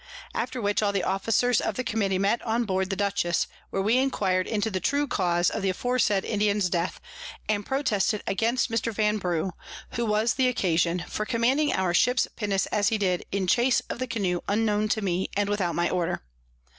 [0.33, 3.97] After which all the Officers of the Committee met on board the Dutchess, where we
[3.99, 6.99] enquir'd into the true Cause of the aforesaid Indian's Death,
[7.47, 8.91] and protested against Mr.
[8.91, 9.51] Vanbrugh
[9.91, 13.99] (who was the Occasion) for commanding our Ships Pinnace as he did in chase of
[13.99, 16.23] the Canoe unknown to me, and without my Order.